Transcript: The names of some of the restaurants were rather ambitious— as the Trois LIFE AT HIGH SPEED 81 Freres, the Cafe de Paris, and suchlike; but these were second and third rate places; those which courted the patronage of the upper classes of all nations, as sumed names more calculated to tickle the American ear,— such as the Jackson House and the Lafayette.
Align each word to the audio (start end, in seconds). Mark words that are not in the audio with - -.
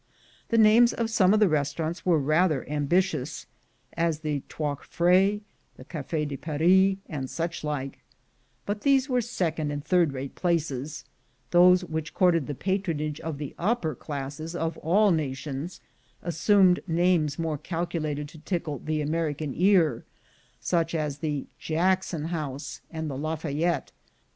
The 0.49 0.57
names 0.57 0.93
of 0.93 1.11
some 1.11 1.31
of 1.31 1.39
the 1.39 1.47
restaurants 1.47 2.03
were 2.03 2.17
rather 2.17 2.67
ambitious— 2.67 3.45
as 3.93 4.21
the 4.21 4.41
Trois 4.49 4.69
LIFE 4.69 4.77
AT 4.77 4.77
HIGH 4.77 4.79
SPEED 4.79 5.09
81 5.11 5.11
Freres, 5.11 5.41
the 5.77 5.85
Cafe 5.85 6.25
de 6.25 6.37
Paris, 6.37 6.95
and 7.07 7.25
suchlike; 7.27 7.99
but 8.65 8.81
these 8.81 9.07
were 9.07 9.21
second 9.21 9.69
and 9.69 9.85
third 9.85 10.11
rate 10.11 10.33
places; 10.33 11.05
those 11.51 11.85
which 11.85 12.15
courted 12.15 12.47
the 12.47 12.55
patronage 12.55 13.19
of 13.19 13.37
the 13.37 13.53
upper 13.59 13.93
classes 13.93 14.55
of 14.55 14.75
all 14.79 15.11
nations, 15.11 15.81
as 16.23 16.35
sumed 16.35 16.79
names 16.87 17.37
more 17.37 17.59
calculated 17.59 18.27
to 18.29 18.39
tickle 18.39 18.79
the 18.79 19.01
American 19.01 19.53
ear,— 19.55 20.03
such 20.59 20.95
as 20.95 21.19
the 21.19 21.45
Jackson 21.59 22.25
House 22.29 22.81
and 22.89 23.07
the 23.07 23.15
Lafayette. 23.15 23.91